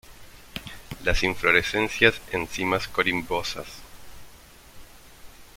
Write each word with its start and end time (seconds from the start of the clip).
Las 1.03 1.21
inflorescencias 1.21 2.19
en 2.31 2.47
cimas 2.47 2.87
corimbosas. 2.87 3.67